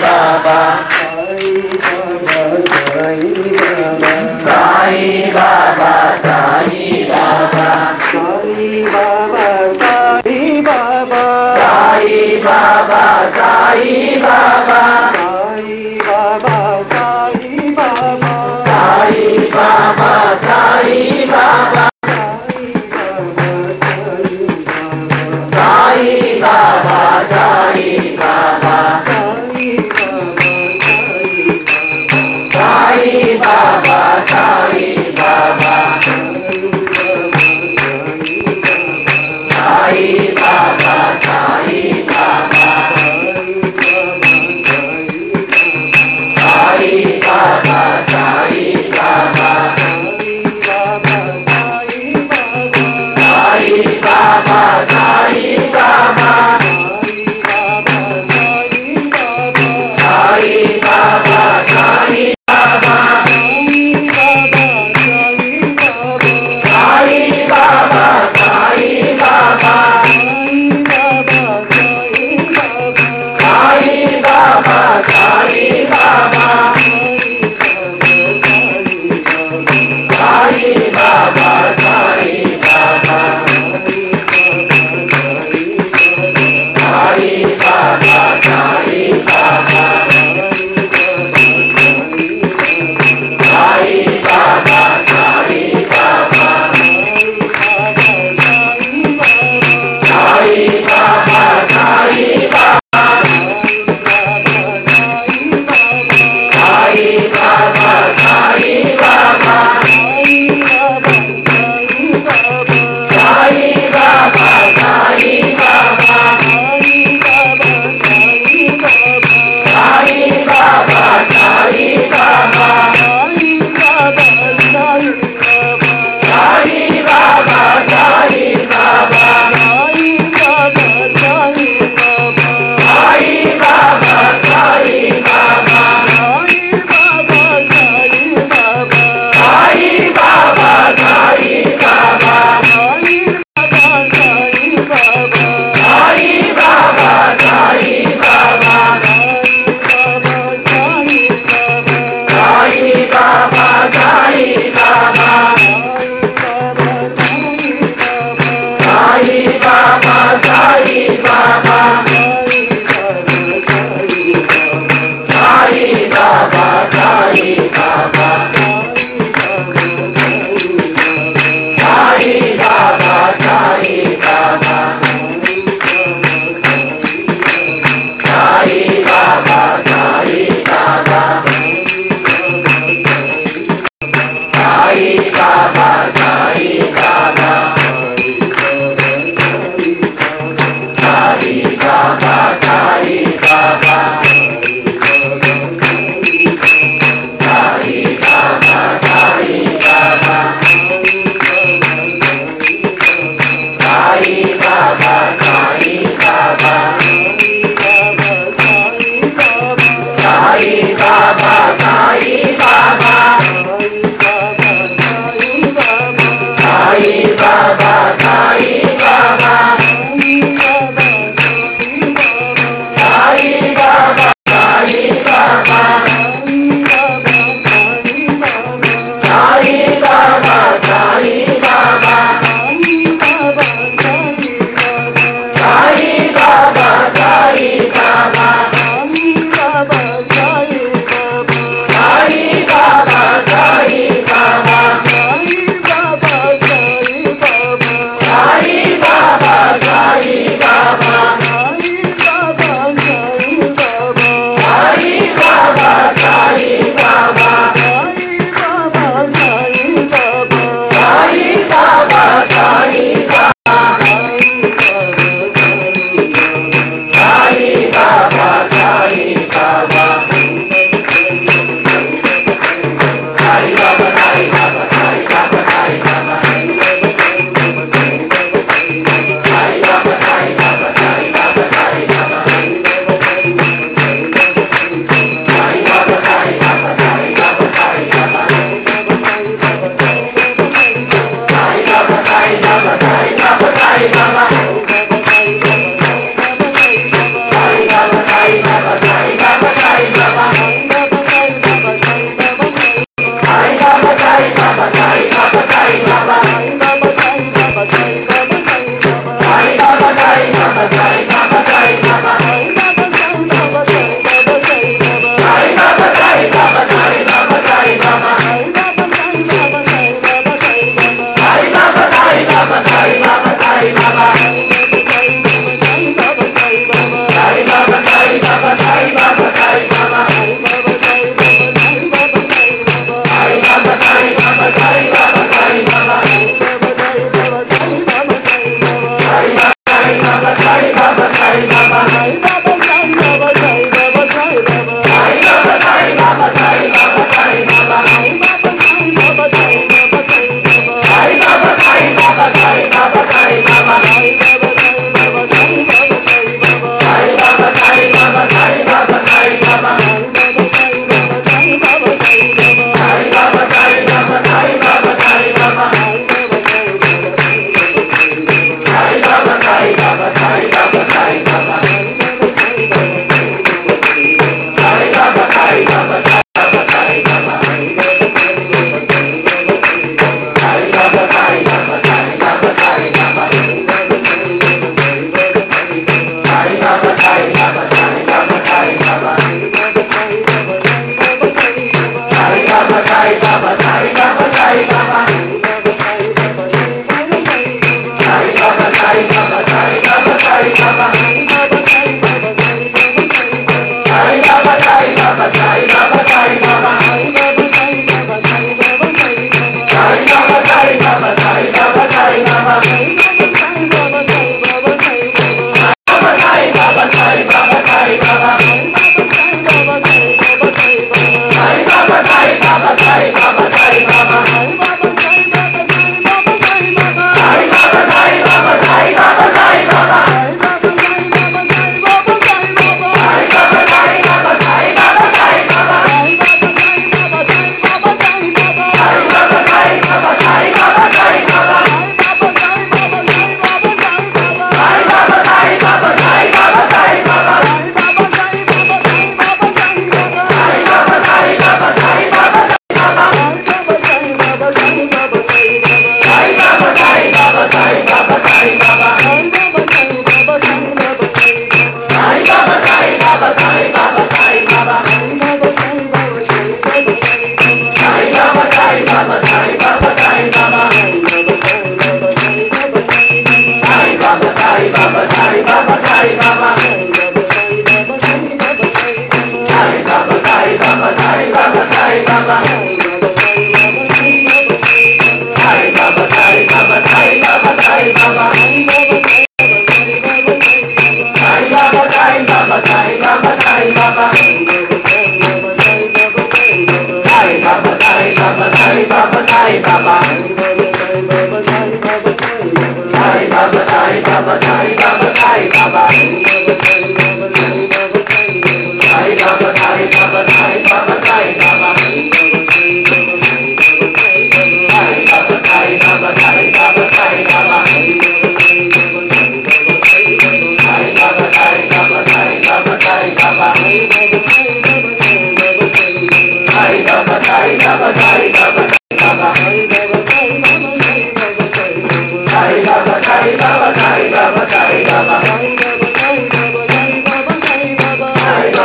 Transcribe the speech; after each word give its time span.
Baba. 0.00 0.58
Sai 4.38 5.30
Baba 5.32 5.92
Sai 6.22 7.06
Baba. 7.08 7.68
Sai 8.12 8.84
Baba 8.92 9.48
Sai 9.80 10.62
Baba. 10.62 11.24
Sai 11.58 12.40
Baba 12.44 13.04
Sai 13.34 14.20
Baba. 14.22 14.87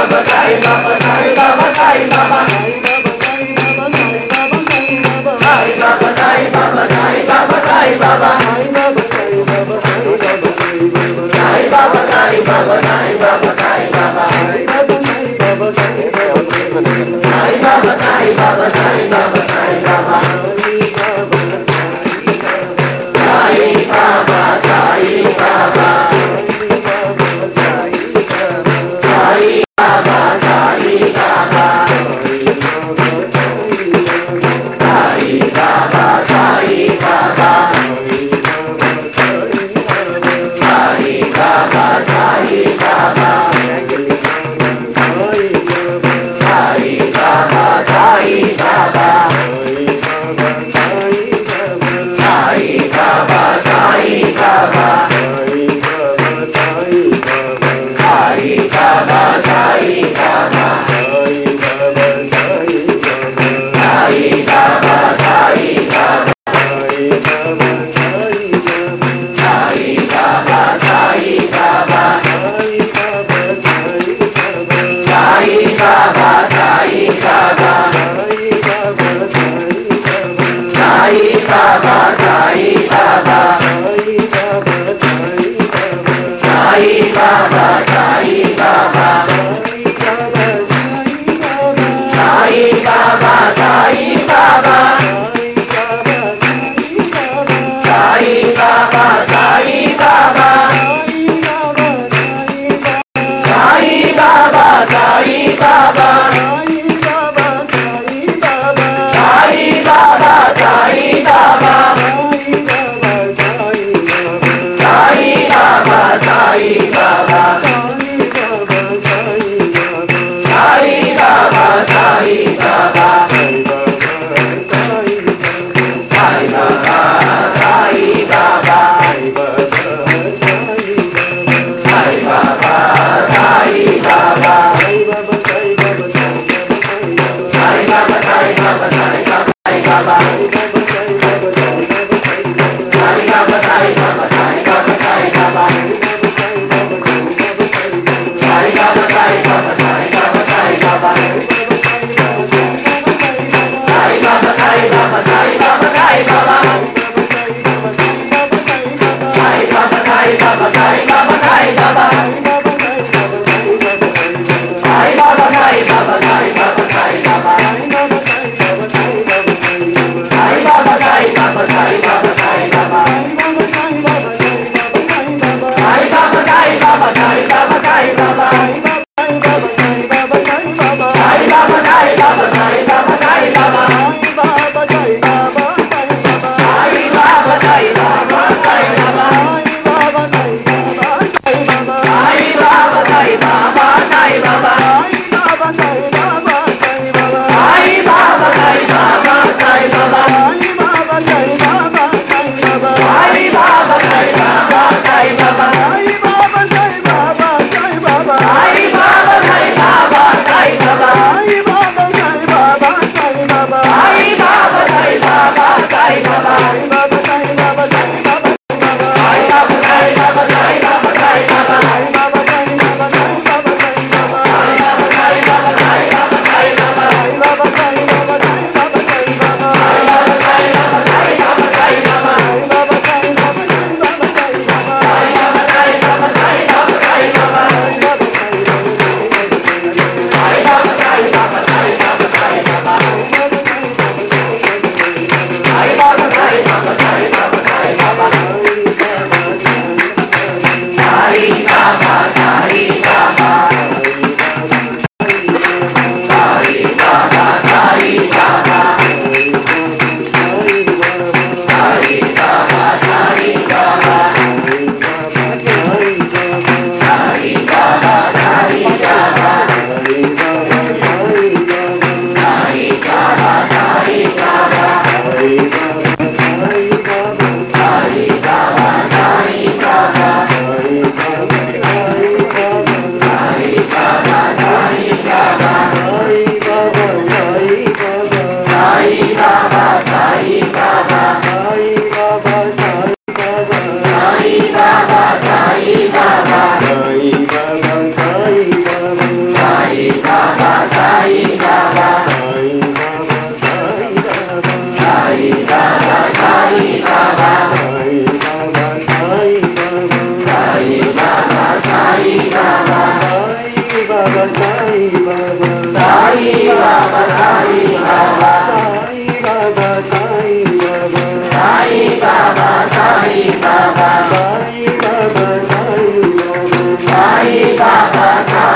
Baba, 0.04 0.26
Sai 0.26 0.60
Baba, 0.60 1.00
Sai 1.00 1.36
Baba, 1.36 1.74
Sai 1.76 2.08
Baba. 2.10 2.74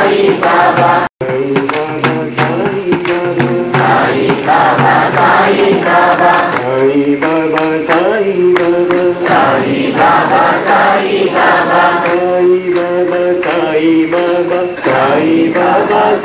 Baba. 0.07 1.86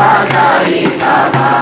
Baba, 0.00 0.64
Sai 0.64 0.96
Baba. 0.98 1.60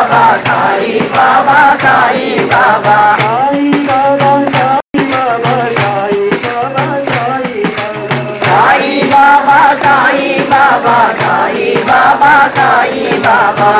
Sai 0.00 0.08
Baba, 0.08 1.76
Sai 1.78 2.48
Baba, 2.48 2.96
Sai 3.20 3.76
Baba. 3.86 4.30
Sai 8.40 9.04
Baba, 9.10 9.58
Sai 9.82 10.40
Baba, 10.48 10.96
Sai 11.20 11.84
Baba, 11.84 12.34
Sai 12.56 13.18
Baba. 13.24 13.72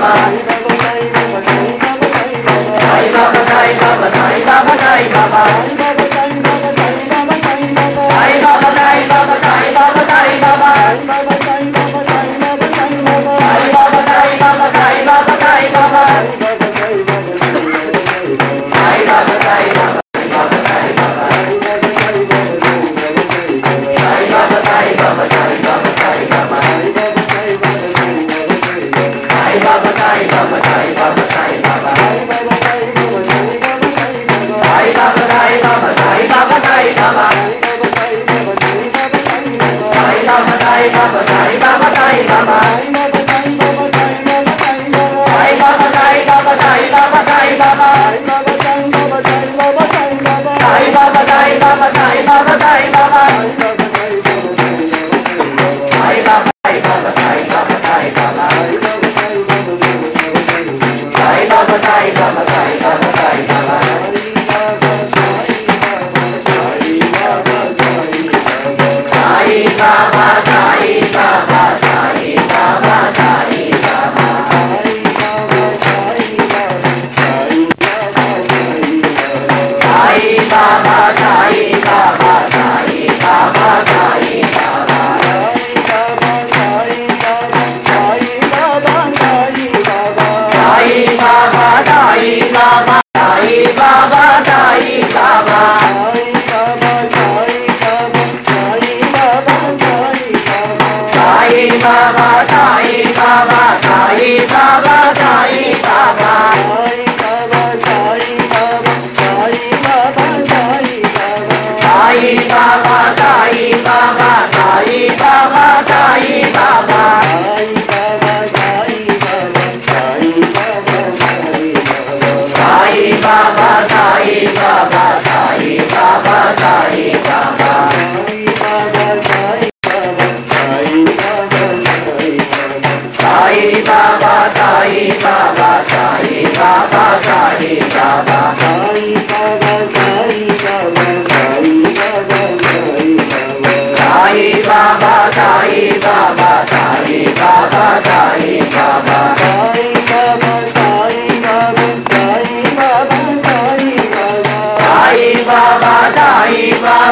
Bye-bye. 0.00 0.63